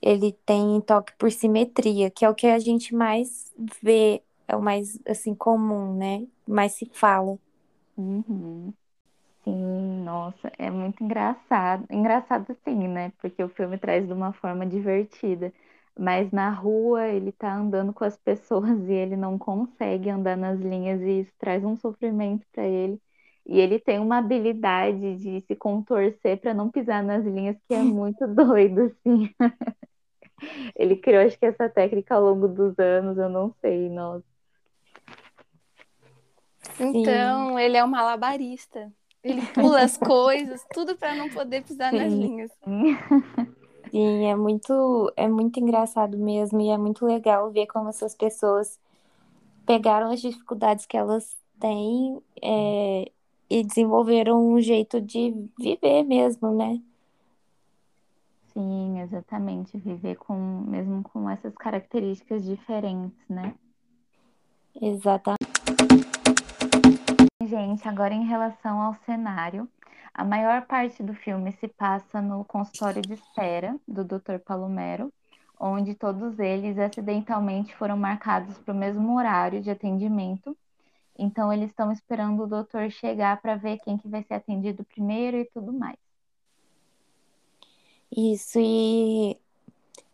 Ele 0.00 0.32
tem 0.44 0.80
toque 0.80 1.12
por 1.16 1.30
simetria, 1.30 2.10
que 2.10 2.24
é 2.24 2.30
o 2.30 2.34
que 2.34 2.46
a 2.46 2.58
gente 2.58 2.94
mais 2.94 3.52
vê 3.82 4.22
é 4.48 4.56
o 4.56 4.62
mais 4.62 4.98
assim 5.06 5.34
comum, 5.34 5.96
né? 5.96 6.26
Mais 6.46 6.72
se 6.74 6.86
fala. 6.92 7.38
Uhum. 7.96 8.74
Sim, 9.44 10.02
nossa, 10.04 10.52
é 10.58 10.70
muito 10.70 11.02
engraçado. 11.02 11.86
Engraçado 11.90 12.56
sim, 12.64 12.86
né? 12.88 13.12
Porque 13.20 13.42
o 13.42 13.48
filme 13.48 13.76
traz 13.78 14.06
de 14.06 14.12
uma 14.12 14.32
forma 14.32 14.64
divertida. 14.66 15.52
Mas 15.98 16.30
na 16.30 16.50
rua 16.50 17.08
ele 17.08 17.32
tá 17.32 17.54
andando 17.54 17.92
com 17.92 18.04
as 18.04 18.16
pessoas 18.16 18.68
e 18.88 18.92
ele 18.92 19.16
não 19.16 19.38
consegue 19.38 20.08
andar 20.10 20.36
nas 20.36 20.58
linhas 20.60 21.00
e 21.02 21.20
isso 21.22 21.32
traz 21.38 21.64
um 21.64 21.76
sofrimento 21.76 22.46
para 22.52 22.66
ele. 22.66 23.00
E 23.44 23.58
ele 23.58 23.80
tem 23.80 23.98
uma 23.98 24.18
habilidade 24.18 25.16
de 25.16 25.40
se 25.42 25.56
contorcer 25.56 26.38
para 26.40 26.54
não 26.54 26.70
pisar 26.70 27.02
nas 27.02 27.24
linhas 27.24 27.56
que 27.68 27.74
é 27.74 27.82
muito 27.82 28.26
doido, 28.28 28.82
assim. 28.82 29.28
ele 30.76 30.96
criou, 30.96 31.22
acho 31.24 31.38
que 31.38 31.46
essa 31.46 31.68
técnica 31.68 32.14
ao 32.14 32.22
longo 32.22 32.48
dos 32.48 32.78
anos, 32.78 33.16
eu 33.18 33.28
não 33.28 33.54
sei, 33.60 33.88
nossa. 33.88 34.31
Então, 36.78 37.50
Sim. 37.50 37.60
ele 37.60 37.76
é 37.76 37.84
um 37.84 37.88
malabarista. 37.88 38.92
Ele 39.22 39.42
pula 39.54 39.82
as 39.82 39.96
coisas, 39.96 40.64
tudo 40.72 40.96
para 40.96 41.14
não 41.14 41.28
poder 41.28 41.62
pisar 41.62 41.92
Sim. 41.92 41.98
nas 41.98 42.12
linhas. 42.12 42.50
Sim, 43.90 44.26
é 44.26 44.34
muito, 44.34 45.12
é 45.16 45.28
muito 45.28 45.60
engraçado 45.60 46.16
mesmo 46.16 46.60
e 46.60 46.70
é 46.70 46.78
muito 46.78 47.04
legal 47.04 47.50
ver 47.50 47.66
como 47.66 47.88
essas 47.88 48.14
pessoas 48.14 48.80
pegaram 49.66 50.10
as 50.10 50.20
dificuldades 50.20 50.86
que 50.86 50.96
elas 50.96 51.36
têm 51.60 52.20
é, 52.42 53.10
e 53.50 53.62
desenvolveram 53.62 54.44
um 54.44 54.60
jeito 54.60 55.00
de 55.00 55.34
viver 55.58 56.04
mesmo, 56.04 56.50
né? 56.52 56.80
Sim, 58.52 59.00
exatamente. 59.00 59.78
Viver 59.78 60.16
com 60.16 60.34
mesmo 60.66 61.02
com 61.02 61.28
essas 61.28 61.54
características 61.54 62.44
diferentes, 62.44 63.18
né? 63.28 63.54
Exatamente 64.80 65.51
gente, 67.52 67.86
agora 67.86 68.14
em 68.14 68.24
relação 68.24 68.80
ao 68.80 68.94
cenário, 69.04 69.68
a 70.14 70.24
maior 70.24 70.62
parte 70.62 71.02
do 71.02 71.12
filme 71.12 71.52
se 71.52 71.68
passa 71.68 72.18
no 72.18 72.46
consultório 72.46 73.02
de 73.02 73.12
espera 73.12 73.76
do 73.86 74.02
Dr. 74.02 74.38
Palomero, 74.42 75.12
onde 75.60 75.94
todos 75.94 76.38
eles 76.38 76.78
acidentalmente 76.78 77.76
foram 77.76 77.94
marcados 77.94 78.56
para 78.56 78.72
o 78.72 78.76
mesmo 78.76 79.14
horário 79.18 79.60
de 79.60 79.70
atendimento. 79.70 80.56
Então 81.18 81.52
eles 81.52 81.68
estão 81.68 81.92
esperando 81.92 82.42
o 82.42 82.46
doutor 82.46 82.90
chegar 82.90 83.38
para 83.42 83.54
ver 83.54 83.78
quem 83.80 83.98
que 83.98 84.08
vai 84.08 84.22
ser 84.22 84.34
atendido 84.34 84.82
primeiro 84.84 85.36
e 85.36 85.44
tudo 85.44 85.74
mais. 85.74 85.98
Isso, 88.10 88.58
e 88.58 89.36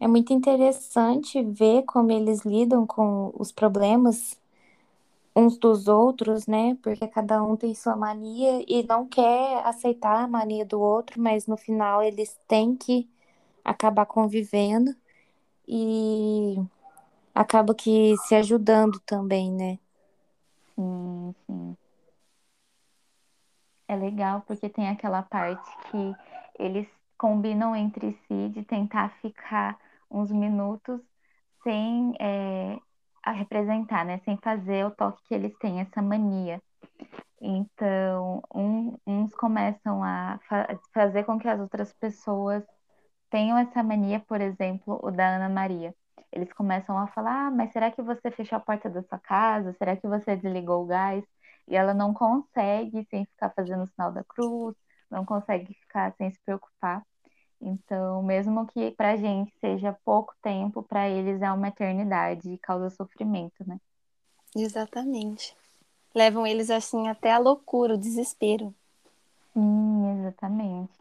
é 0.00 0.08
muito 0.08 0.32
interessante 0.32 1.40
ver 1.40 1.84
como 1.84 2.10
eles 2.10 2.40
lidam 2.44 2.84
com 2.84 3.32
os 3.38 3.52
problemas 3.52 4.36
uns 5.38 5.58
dos 5.58 5.88
outros, 5.88 6.46
né? 6.46 6.76
Porque 6.82 7.06
cada 7.08 7.42
um 7.42 7.56
tem 7.56 7.74
sua 7.74 7.96
mania 7.96 8.64
e 8.68 8.84
não 8.86 9.06
quer 9.08 9.64
aceitar 9.66 10.24
a 10.24 10.28
mania 10.28 10.64
do 10.66 10.80
outro, 10.80 11.20
mas 11.20 11.46
no 11.46 11.56
final 11.56 12.02
eles 12.02 12.38
têm 12.48 12.76
que 12.76 13.08
acabar 13.64 14.06
convivendo 14.06 14.94
e 15.68 16.56
acaba 17.34 17.74
que 17.74 18.16
se 18.18 18.34
ajudando 18.34 19.00
também, 19.00 19.52
né? 19.52 19.78
Sim, 20.74 21.34
sim. 21.46 21.76
É 23.88 23.96
legal 23.96 24.42
porque 24.46 24.68
tem 24.68 24.88
aquela 24.88 25.22
parte 25.22 25.70
que 25.90 26.16
eles 26.58 26.86
combinam 27.16 27.74
entre 27.74 28.12
si 28.26 28.48
de 28.50 28.62
tentar 28.64 29.10
ficar 29.20 29.78
uns 30.10 30.30
minutos 30.30 31.00
sem 31.62 32.14
é, 32.20 32.78
a 33.28 33.32
representar, 33.32 34.04
né? 34.04 34.20
Sem 34.24 34.36
fazer 34.38 34.86
o 34.86 34.90
toque 34.90 35.22
que 35.28 35.34
eles 35.34 35.56
têm, 35.58 35.80
essa 35.80 36.02
mania. 36.02 36.62
Então, 37.40 38.42
um, 38.54 38.96
uns 39.06 39.34
começam 39.34 40.02
a 40.04 40.38
fa 40.48 40.78
fazer 40.94 41.24
com 41.24 41.38
que 41.38 41.48
as 41.48 41.60
outras 41.60 41.92
pessoas 41.94 42.64
tenham 43.30 43.58
essa 43.58 43.82
mania, 43.82 44.20
por 44.20 44.40
exemplo, 44.40 45.00
o 45.02 45.10
da 45.10 45.36
Ana 45.36 45.48
Maria. 45.48 45.94
Eles 46.32 46.52
começam 46.52 46.98
a 46.98 47.06
falar: 47.08 47.48
ah, 47.48 47.50
mas 47.50 47.72
será 47.72 47.90
que 47.90 48.02
você 48.02 48.30
fechou 48.30 48.56
a 48.58 48.60
porta 48.60 48.90
da 48.90 49.02
sua 49.02 49.18
casa? 49.18 49.74
Será 49.74 49.96
que 49.96 50.08
você 50.08 50.36
desligou 50.36 50.84
o 50.84 50.86
gás? 50.86 51.24
E 51.68 51.76
ela 51.76 51.94
não 51.94 52.14
consegue 52.14 53.06
sem 53.10 53.26
ficar 53.26 53.50
fazendo 53.54 53.84
o 53.84 53.86
sinal 53.88 54.12
da 54.12 54.24
cruz, 54.24 54.74
não 55.10 55.24
consegue 55.24 55.74
ficar 55.74 56.12
sem 56.16 56.30
se 56.30 56.40
preocupar. 56.44 57.02
Então, 57.60 58.22
mesmo 58.22 58.66
que 58.66 58.92
para 58.92 59.12
a 59.12 59.16
gente 59.16 59.52
seja 59.60 59.96
pouco 60.04 60.34
tempo, 60.40 60.82
para 60.82 61.08
eles 61.08 61.42
é 61.42 61.50
uma 61.50 61.68
eternidade 61.68 62.50
e 62.50 62.58
causa 62.58 62.90
sofrimento, 62.90 63.66
né? 63.66 63.78
Exatamente. 64.56 65.56
Levam 66.14 66.46
eles 66.46 66.70
assim 66.70 67.08
até 67.08 67.32
a 67.32 67.38
loucura, 67.38 67.94
o 67.94 67.98
desespero. 67.98 68.74
Sim, 69.52 70.20
exatamente. 70.20 70.98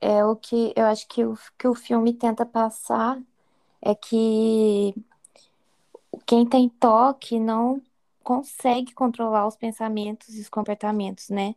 É, 0.00 0.16
é 0.16 0.24
o 0.24 0.34
que 0.36 0.72
eu 0.76 0.86
acho 0.86 1.06
que 1.06 1.24
o, 1.24 1.38
que 1.58 1.68
o 1.68 1.74
filme 1.74 2.12
tenta 2.12 2.44
passar 2.44 3.20
é 3.80 3.94
que 3.94 4.94
quem 6.26 6.46
tem 6.46 6.68
toque 6.68 7.38
não 7.38 7.80
consegue 8.22 8.92
controlar 8.94 9.46
os 9.46 9.56
pensamentos 9.56 10.34
e 10.34 10.40
os 10.40 10.48
comportamentos, 10.48 11.28
né? 11.28 11.54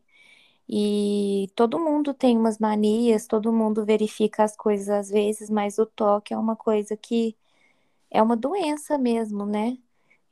E 0.69 1.49
todo 1.55 1.79
mundo 1.79 2.13
tem 2.13 2.37
umas 2.37 2.59
manias, 2.59 3.25
todo 3.25 3.53
mundo 3.53 3.85
verifica 3.85 4.43
as 4.43 4.55
coisas 4.55 4.89
às 4.89 5.09
vezes, 5.09 5.49
mas 5.49 5.77
o 5.77 5.85
toque 5.85 6.33
é 6.33 6.37
uma 6.37 6.55
coisa 6.55 6.97
que 6.97 7.35
é 8.11 8.21
uma 8.21 8.35
doença 8.35 8.97
mesmo, 8.97 9.45
né? 9.45 9.77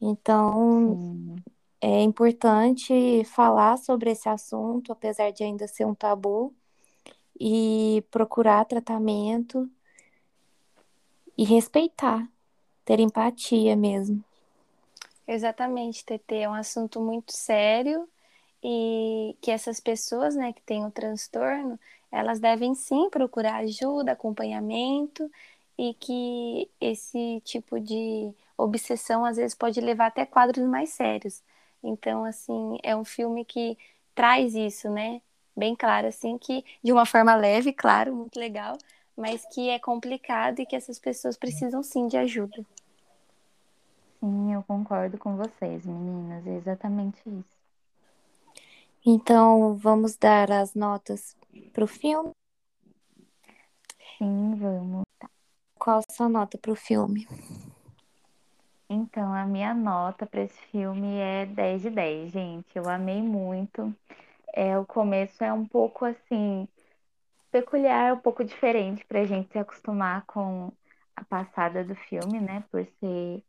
Então, 0.01 0.97
é 1.79 2.01
importante 2.01 3.23
falar 3.25 3.77
sobre 3.77 4.11
esse 4.11 4.27
assunto, 4.27 4.91
apesar 4.91 5.31
de 5.31 5.43
ainda 5.43 5.67
ser 5.67 5.85
um 5.85 5.95
tabu, 5.95 6.53
e 7.39 8.03
procurar 8.11 8.65
tratamento 8.65 9.69
e 11.37 11.43
respeitar, 11.43 12.29
ter 12.85 12.99
empatia 12.99 13.75
mesmo. 13.75 14.23
Exatamente, 15.27 16.05
TT, 16.05 16.35
é 16.35 16.49
um 16.49 16.53
assunto 16.53 17.01
muito 17.01 17.31
sério 17.33 18.07
e 18.67 19.37
que 19.41 19.51
essas 19.51 19.79
pessoas, 19.79 20.35
né, 20.35 20.51
que 20.51 20.61
têm 20.63 20.83
o 20.85 20.89
transtorno, 20.89 21.79
elas 22.11 22.39
devem 22.39 22.73
sim 22.73 23.11
procurar 23.11 23.57
ajuda, 23.57 24.13
acompanhamento 24.13 25.29
e 25.77 25.93
que 25.93 26.67
esse 26.81 27.39
tipo 27.41 27.79
de 27.79 28.33
obsessão 28.57 29.23
às 29.23 29.37
vezes 29.37 29.53
pode 29.53 29.79
levar 29.79 30.07
até 30.07 30.25
quadros 30.25 30.67
mais 30.67 30.89
sérios. 30.89 31.43
Então, 31.83 32.25
assim, 32.25 32.79
é 32.81 32.95
um 32.95 33.05
filme 33.05 33.45
que 33.45 33.77
traz 34.15 34.55
isso, 34.55 34.89
né? 34.89 35.21
Bem 35.55 35.75
claro, 35.75 36.07
assim, 36.07 36.35
que 36.35 36.65
de 36.83 36.91
uma 36.91 37.05
forma 37.05 37.35
leve, 37.35 37.71
claro, 37.71 38.15
muito 38.15 38.39
legal, 38.39 38.79
mas 39.15 39.45
que 39.53 39.69
é 39.69 39.77
complicado 39.77 40.59
e 40.59 40.65
que 40.65 40.75
essas 40.75 40.97
pessoas 40.97 41.37
precisam 41.37 41.83
sim 41.83 42.07
de 42.07 42.17
ajuda. 42.17 42.65
Sim, 44.19 44.53
eu 44.53 44.63
concordo 44.63 45.19
com 45.19 45.35
vocês, 45.35 45.85
meninas, 45.85 46.47
é 46.47 46.55
exatamente 46.55 47.21
isso. 47.27 47.54
Então, 49.07 49.77
vamos 49.77 50.17
dar 50.17 50.51
as 50.51 50.73
notas 50.73 51.37
para 51.71 51.83
o 51.83 51.87
filme? 51.87 52.31
Sim, 54.17 54.55
vamos. 54.55 55.03
Qual 55.77 55.99
a 55.99 56.13
sua 56.13 56.27
nota 56.27 56.57
para 56.57 56.71
o 56.71 56.75
filme? 56.75 57.27
Então, 58.89 59.33
a 59.33 59.45
minha 59.45 59.73
nota 59.73 60.25
para 60.25 60.41
esse 60.43 60.59
filme 60.71 61.17
é 61.17 61.45
10 61.45 61.83
de 61.83 61.89
10, 61.91 62.31
gente. 62.31 62.67
Eu 62.75 62.89
amei 62.89 63.21
muito. 63.21 63.93
É, 64.53 64.77
o 64.77 64.85
começo 64.85 65.43
é 65.43 65.53
um 65.53 65.67
pouco 65.67 66.05
assim 66.05 66.67
peculiar, 67.51 68.13
um 68.13 68.19
pouco 68.19 68.43
diferente 68.43 69.05
para 69.05 69.21
a 69.21 69.25
gente 69.25 69.51
se 69.51 69.59
acostumar 69.59 70.25
com 70.25 70.71
a 71.15 71.23
passada 71.25 71.83
do 71.83 71.95
filme, 71.95 72.39
né? 72.39 72.63
Por 72.71 72.85
ser 72.99 73.43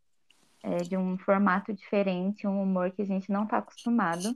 é, 0.63 0.77
de 0.77 0.97
um 0.97 1.17
formato 1.17 1.73
diferente, 1.73 2.47
um 2.47 2.61
humor 2.61 2.91
que 2.91 3.01
a 3.01 3.05
gente 3.05 3.31
não 3.31 3.43
está 3.43 3.57
acostumado. 3.57 4.33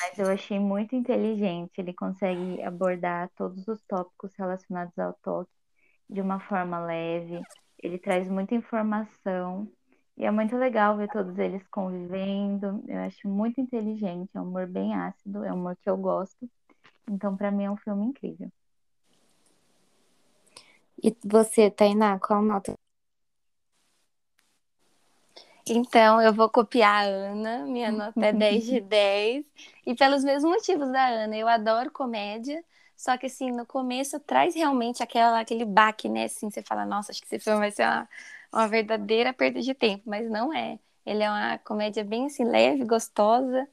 Mas 0.00 0.18
eu 0.18 0.30
achei 0.30 0.58
muito 0.58 0.96
inteligente. 0.96 1.72
Ele 1.78 1.92
consegue 1.92 2.62
abordar 2.62 3.30
todos 3.36 3.66
os 3.68 3.80
tópicos 3.82 4.32
relacionados 4.36 4.98
ao 4.98 5.12
toque 5.22 5.50
de 6.08 6.20
uma 6.20 6.40
forma 6.40 6.84
leve. 6.84 7.40
Ele 7.78 7.98
traz 7.98 8.28
muita 8.28 8.54
informação. 8.54 9.68
E 10.16 10.24
é 10.24 10.30
muito 10.30 10.56
legal 10.56 10.96
ver 10.96 11.08
todos 11.08 11.38
eles 11.38 11.66
convivendo. 11.68 12.82
Eu 12.86 12.98
acho 13.00 13.28
muito 13.28 13.60
inteligente. 13.60 14.30
É 14.34 14.40
um 14.40 14.44
humor 14.44 14.66
bem 14.66 14.94
ácido. 14.94 15.44
É 15.44 15.52
um 15.52 15.56
humor 15.56 15.76
que 15.76 15.88
eu 15.88 15.96
gosto. 15.96 16.48
Então, 17.10 17.36
para 17.36 17.50
mim, 17.50 17.64
é 17.64 17.70
um 17.70 17.76
filme 17.76 18.06
incrível. 18.06 18.50
E 21.02 21.16
você, 21.24 21.70
Tainá, 21.70 22.18
qual 22.18 22.42
nota? 22.42 22.74
Então, 25.68 26.20
eu 26.20 26.32
vou 26.32 26.48
copiar 26.48 27.04
a 27.04 27.06
Ana, 27.06 27.64
minha 27.66 27.92
nota 27.92 28.26
é 28.26 28.32
10 28.32 28.64
de 28.64 28.80
10. 28.82 29.44
E 29.86 29.94
pelos 29.94 30.24
mesmos 30.24 30.50
motivos 30.50 30.90
da 30.90 31.06
Ana, 31.06 31.36
eu 31.36 31.46
adoro 31.48 31.90
comédia, 31.90 32.64
só 32.96 33.16
que 33.16 33.26
assim, 33.26 33.50
no 33.50 33.64
começo 33.66 34.18
traz 34.20 34.54
realmente 34.54 35.02
aquela, 35.02 35.40
aquele 35.40 35.64
baque, 35.64 36.08
né? 36.08 36.24
Assim, 36.24 36.50
você 36.50 36.62
fala, 36.62 36.84
nossa, 36.84 37.12
acho 37.12 37.20
que 37.20 37.26
esse 37.26 37.38
filme 37.42 37.60
vai 37.60 37.70
ser 37.70 37.84
uma, 37.84 38.08
uma 38.52 38.68
verdadeira 38.68 39.32
perda 39.32 39.60
de 39.60 39.74
tempo, 39.74 40.02
mas 40.06 40.28
não 40.30 40.52
é. 40.52 40.78
Ele 41.06 41.22
é 41.22 41.30
uma 41.30 41.58
comédia 41.58 42.04
bem 42.04 42.26
assim, 42.26 42.44
leve, 42.44 42.84
gostosa, 42.84 43.68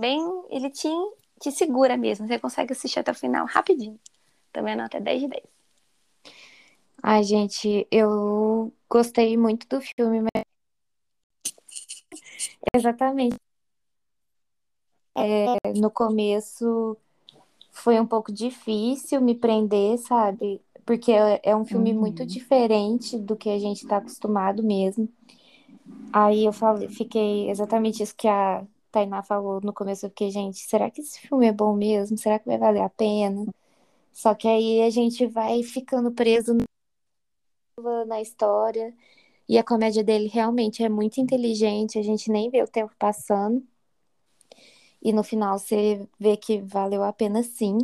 bem. 0.00 0.20
Ele 0.50 0.70
te, 0.70 0.88
te 1.40 1.50
segura 1.52 1.96
mesmo, 1.96 2.26
você 2.26 2.38
consegue 2.38 2.72
assistir 2.72 3.00
até 3.00 3.10
o 3.12 3.14
final 3.14 3.46
rapidinho. 3.46 3.98
Também 4.52 4.74
a 4.74 4.76
nota 4.76 4.96
é 4.98 5.00
10 5.00 5.20
de 5.22 5.28
10. 5.28 5.42
Ai, 7.02 7.22
gente, 7.22 7.86
eu 7.90 8.72
gostei 8.88 9.36
muito 9.36 9.68
do 9.68 9.80
filme, 9.80 10.22
mas 10.22 10.44
exatamente. 12.72 13.36
É, 15.16 15.72
no 15.76 15.90
começo 15.90 16.96
foi 17.70 18.00
um 18.00 18.06
pouco 18.06 18.32
difícil 18.32 19.20
me 19.20 19.34
prender, 19.34 19.98
sabe? 19.98 20.60
Porque 20.84 21.12
é, 21.12 21.40
é 21.42 21.56
um 21.56 21.64
filme 21.64 21.92
uhum. 21.92 22.00
muito 22.00 22.24
diferente 22.24 23.18
do 23.18 23.36
que 23.36 23.48
a 23.50 23.58
gente 23.58 23.82
está 23.82 23.98
acostumado 23.98 24.62
mesmo. 24.62 25.08
Aí 26.12 26.44
eu 26.44 26.52
falei, 26.52 26.88
fiquei 26.88 27.50
exatamente 27.50 28.02
isso 28.02 28.14
que 28.16 28.28
a 28.28 28.64
Tainá 28.90 29.22
falou 29.22 29.60
no 29.60 29.72
começo, 29.72 30.06
eu 30.06 30.10
fiquei, 30.10 30.30
gente, 30.30 30.58
será 30.58 30.90
que 30.90 31.00
esse 31.00 31.20
filme 31.20 31.46
é 31.46 31.52
bom 31.52 31.74
mesmo? 31.74 32.16
Será 32.16 32.38
que 32.38 32.46
vai 32.46 32.58
valer 32.58 32.82
a 32.82 32.88
pena? 32.88 33.46
Só 34.12 34.34
que 34.34 34.46
aí 34.46 34.82
a 34.82 34.90
gente 34.90 35.26
vai 35.26 35.62
ficando 35.62 36.12
preso 36.12 36.56
na 38.06 38.20
história. 38.20 38.94
E 39.48 39.58
a 39.58 39.64
comédia 39.64 40.02
dele 40.04 40.28
realmente 40.28 40.82
é 40.82 40.88
muito 40.88 41.20
inteligente, 41.20 41.98
a 41.98 42.02
gente 42.02 42.30
nem 42.30 42.50
vê 42.50 42.62
o 42.62 42.68
tempo 42.68 42.92
passando. 42.98 43.62
E 45.02 45.12
no 45.12 45.22
final 45.22 45.58
você 45.58 46.08
vê 46.18 46.36
que 46.36 46.60
valeu 46.62 47.02
a 47.02 47.12
pena 47.12 47.42
sim. 47.42 47.78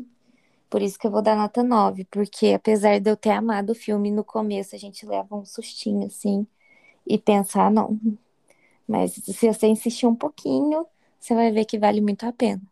Por 0.71 0.83
isso 0.83 0.99
que 0.99 1.07
eu 1.07 1.11
vou 1.11 1.23
dar 1.23 1.37
nota 1.37 1.63
9, 1.63 2.05
porque 2.07 2.55
apesar 2.55 3.01
de 3.01 3.11
eu 3.11 3.17
ter 3.17 3.31
amado 3.31 3.71
o 3.71 3.75
filme 3.75 4.11
no 4.11 4.25
começo, 4.25 4.75
a 4.75 4.79
gente 4.79 5.07
leva 5.07 5.37
um 5.37 5.45
sustinho 5.45 6.07
assim 6.07 6.47
e 7.07 7.19
pensar, 7.19 7.67
ah, 7.67 7.71
não. 7.71 7.99
Mas 8.89 9.13
se 9.15 9.47
você 9.53 9.69
insistir 9.69 10.07
um 10.07 10.15
pouquinho, 10.15 10.87
você 11.19 11.35
vai 11.35 11.53
ver 11.53 11.65
que 11.65 11.79
vale 11.79 12.01
muito 12.01 12.25
a 12.27 12.33
pena. 12.33 12.63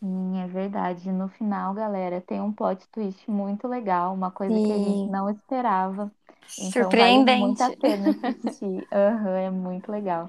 Sim, 0.00 0.38
é 0.38 0.46
verdade. 0.46 1.10
No 1.10 1.28
final, 1.28 1.72
galera, 1.74 2.20
tem 2.20 2.40
um 2.40 2.52
plot 2.52 2.86
twist 2.90 3.28
muito 3.30 3.66
legal, 3.66 4.12
uma 4.14 4.30
coisa 4.30 4.60
que 4.60 4.72
a 4.72 4.78
gente 4.78 5.08
não 5.08 5.30
esperava. 5.30 6.12
Então 6.58 6.90
vale 6.90 7.24
muito 7.36 7.62
a 7.62 7.66
Surpreendente. 7.66 7.76
pena 7.80 8.10
assistir. 8.22 8.86
Aham, 8.92 9.36
é 9.36 9.50
muito 9.50 9.90
legal. 9.90 10.28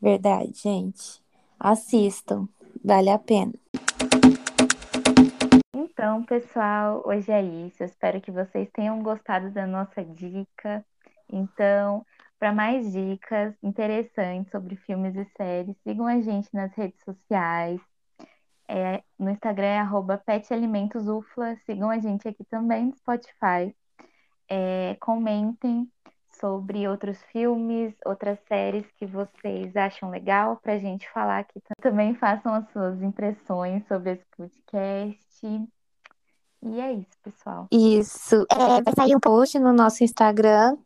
Verdade, 0.00 0.52
gente. 0.54 1.22
Assistam, 1.58 2.48
vale 2.84 3.10
a 3.10 3.18
pena. 3.18 3.52
Então, 5.74 6.22
pessoal, 6.24 7.02
hoje 7.06 7.30
é 7.30 7.42
isso. 7.42 7.82
Eu 7.82 7.86
espero 7.86 8.20
que 8.20 8.30
vocês 8.30 8.68
tenham 8.72 9.02
gostado 9.02 9.50
da 9.50 9.66
nossa 9.66 10.04
dica. 10.04 10.84
Então, 11.32 12.04
para 12.38 12.52
mais 12.52 12.92
dicas 12.92 13.54
interessantes 13.62 14.50
sobre 14.50 14.76
filmes 14.76 15.14
e 15.16 15.24
séries, 15.36 15.76
sigam 15.82 16.06
a 16.06 16.20
gente 16.20 16.48
nas 16.52 16.72
redes 16.74 17.02
sociais. 17.02 17.80
É, 18.68 19.02
no 19.18 19.30
Instagram 19.30 19.66
é 19.66 19.78
arroba 19.78 20.18
petalimentosufla. 20.18 21.56
Sigam 21.64 21.88
a 21.88 21.98
gente 21.98 22.28
aqui 22.28 22.44
também 22.44 22.86
no 22.86 22.96
Spotify. 22.96 23.74
É, 24.48 24.96
comentem 25.00 25.88
sobre 26.40 26.86
outros 26.88 27.22
filmes, 27.32 27.94
outras 28.04 28.38
séries 28.46 28.86
que 28.98 29.06
vocês 29.06 29.74
acham 29.76 30.10
legal 30.10 30.58
para 30.62 30.74
a 30.74 30.78
gente 30.78 31.08
falar 31.10 31.38
aqui. 31.38 31.60
Também 31.80 32.14
façam 32.14 32.52
as 32.54 32.70
suas 32.72 33.00
impressões 33.02 33.86
sobre 33.86 34.12
esse 34.12 34.24
podcast. 34.36 35.68
E 36.62 36.80
é 36.80 36.92
isso, 36.92 37.18
pessoal. 37.22 37.68
Isso. 37.70 38.46
É, 38.50 38.82
vai 38.82 38.94
sair 38.94 39.16
um 39.16 39.20
post 39.20 39.58
no 39.58 39.72
nosso 39.72 40.02
Instagram 40.02 40.76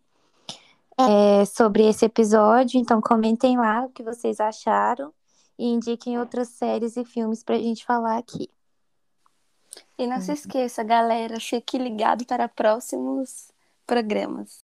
é, 0.98 1.44
sobre 1.44 1.88
esse 1.88 2.04
episódio, 2.04 2.80
então 2.80 3.00
comentem 3.00 3.56
lá 3.56 3.84
o 3.84 3.90
que 3.90 4.02
vocês 4.02 4.40
acharam 4.40 5.12
e 5.58 5.66
indiquem 5.68 6.18
outras 6.18 6.48
séries 6.48 6.96
e 6.96 7.04
filmes 7.04 7.42
pra 7.42 7.56
gente 7.56 7.84
falar 7.84 8.18
aqui. 8.18 8.50
E 9.98 10.06
não 10.06 10.20
se 10.20 10.32
esqueça, 10.32 10.82
galera, 10.82 11.40
fique 11.40 11.78
ligado 11.78 12.24
para 12.24 12.48
próximos 12.48 13.50
programas. 13.86 14.60